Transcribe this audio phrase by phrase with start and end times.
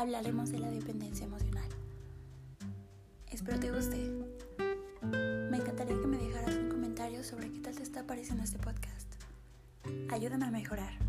[0.00, 1.68] hablaremos de la dependencia emocional.
[3.30, 3.96] Espero te guste.
[5.02, 9.10] Me encantaría que me dejaras un comentario sobre qué tal te está pareciendo este podcast.
[10.10, 11.05] Ayúdame a mejorar.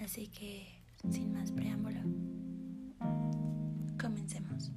[0.00, 0.66] Así que,
[1.10, 2.00] sin más preámbulo,
[4.00, 4.72] comencemos.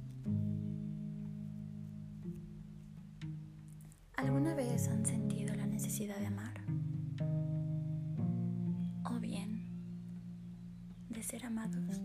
[4.16, 6.60] ¿Alguna vez han sentido la necesidad de amar?
[9.04, 9.64] ¿O bien
[11.08, 12.02] de ser amados?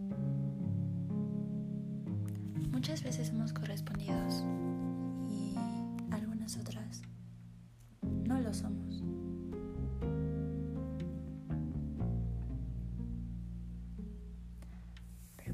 [2.72, 4.29] Muchas veces somos correspondidos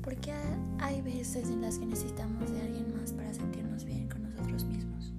[0.06, 0.34] Pero ¿por qué
[0.80, 5.12] hay veces en las que necesitamos de alguien más para sentirnos bien con nosotros mismos?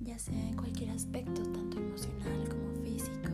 [0.00, 3.30] Ya sea en cualquier aspecto, tanto emocional como físico.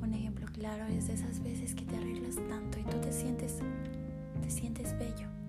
[0.00, 3.58] Un ejemplo claro es de esas veces que te arreglas tanto y tú te sientes
[4.40, 5.43] te sientes bello.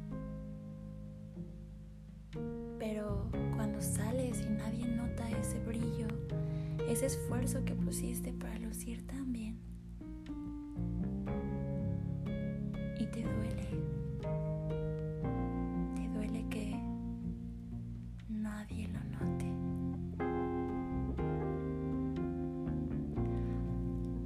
[6.95, 9.59] Ese esfuerzo que pusiste para lucir tan bien,
[12.97, 13.67] y te duele,
[15.93, 16.79] te duele que
[18.29, 19.45] nadie lo note.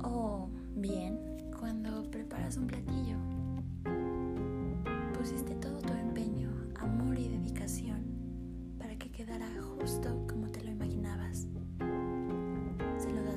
[0.04, 1.18] O bien,
[1.60, 3.18] cuando preparas un platillo,
[5.18, 8.04] pusiste todo tu empeño, amor y dedicación
[8.78, 10.39] para que quedara justo como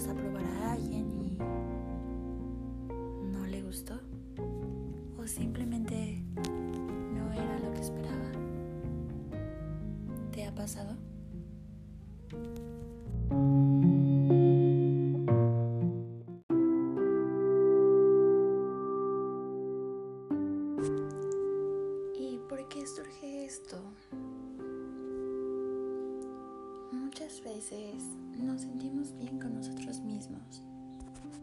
[0.08, 1.38] A probar a alguien y
[3.32, 4.00] no le gustó.
[5.16, 6.22] O simplemente
[7.14, 8.32] no era lo que esperaba.
[10.32, 10.96] ¿Te ha pasado?
[22.18, 23.80] ¿Y por qué surge esto?
[27.22, 28.02] Muchas veces
[28.36, 30.60] nos sentimos bien con nosotros mismos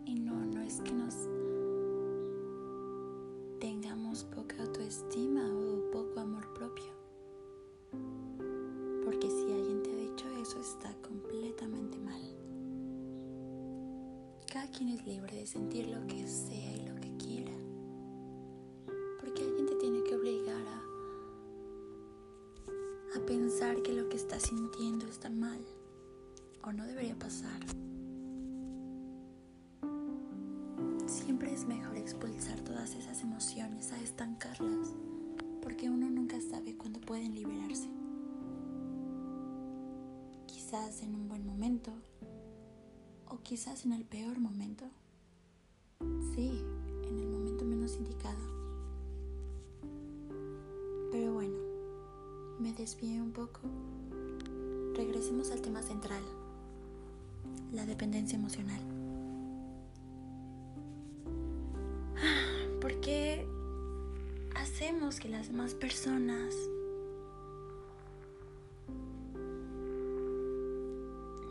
[0.05, 1.15] y no, no es que nos
[3.61, 6.91] tengamos poca autoestima o poco amor propio.
[9.05, 12.21] Porque si alguien te ha dicho eso está completamente mal.
[14.51, 16.88] Cada quien es libre de sentir lo que sea y lo
[26.73, 27.59] no debería pasar.
[31.07, 34.93] Siempre es mejor expulsar todas esas emociones, a estancarlas,
[35.61, 37.89] porque uno nunca sabe cuándo pueden liberarse.
[40.45, 41.91] Quizás en un buen momento
[43.27, 44.85] o quizás en el peor momento.
[46.35, 46.63] Sí,
[47.07, 48.39] en el momento menos indicado.
[51.11, 51.57] Pero bueno,
[52.59, 53.61] me desvié un poco.
[54.95, 56.23] Regresemos al tema central,
[57.71, 58.81] la dependencia emocional.
[62.81, 63.45] ¿Por qué
[64.55, 66.55] hacemos que las demás personas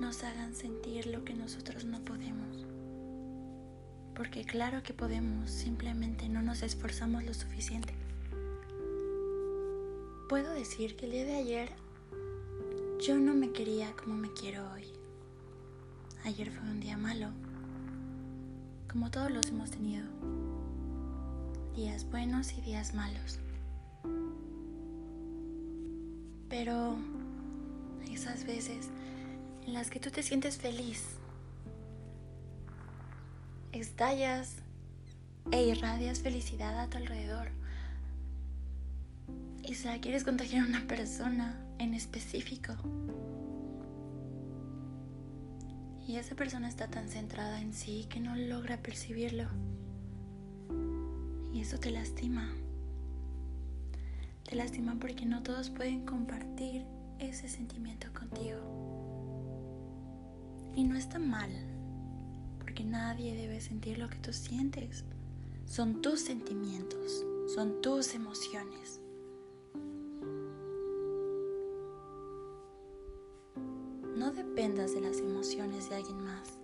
[0.00, 2.66] nos hagan sentir lo que nosotros no podemos?
[4.14, 7.94] Porque claro que podemos, simplemente no nos esforzamos lo suficiente.
[10.28, 11.70] Puedo decir que el día de ayer
[13.00, 14.97] yo no me quería como me quiero hoy.
[16.24, 17.28] Ayer fue un día malo,
[18.90, 20.04] como todos los hemos tenido.
[21.74, 23.38] Días buenos y días malos.
[26.48, 26.96] Pero
[28.10, 28.88] esas veces
[29.66, 31.04] en las que tú te sientes feliz,
[33.72, 34.56] estallas
[35.50, 37.48] e irradias felicidad a tu alrededor
[39.62, 42.74] y se la quieres contagiar a una persona en específico.
[46.08, 49.44] Y esa persona está tan centrada en sí que no logra percibirlo.
[51.52, 52.50] Y eso te lastima.
[54.42, 56.86] Te lastima porque no todos pueden compartir
[57.18, 58.56] ese sentimiento contigo.
[60.74, 61.50] Y no está mal,
[62.58, 65.04] porque nadie debe sentir lo que tú sientes.
[65.66, 67.22] Son tus sentimientos,
[67.54, 69.02] son tus emociones.
[74.18, 76.58] No dependas de las emociones de alguien más,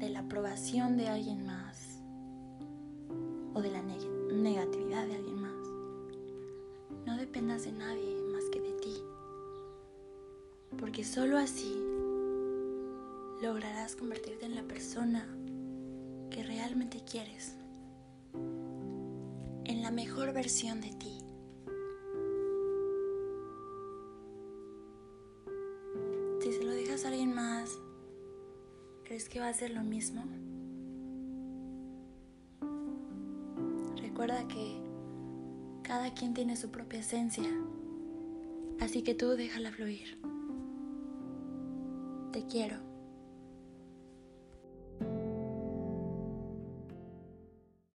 [0.00, 2.02] de la aprobación de alguien más
[3.54, 5.68] o de la negatividad de alguien más.
[7.06, 8.96] No dependas de nadie más que de ti,
[10.80, 11.80] porque solo así
[13.40, 15.28] lograrás convertirte en la persona
[16.28, 17.54] que realmente quieres,
[18.34, 21.19] en la mejor versión de ti.
[26.50, 27.78] Si se lo dejas a alguien más,
[29.04, 30.24] ¿crees que va a ser lo mismo?
[33.94, 34.82] Recuerda que
[35.84, 37.48] cada quien tiene su propia esencia,
[38.80, 40.20] así que tú déjala fluir.
[42.32, 42.89] Te quiero.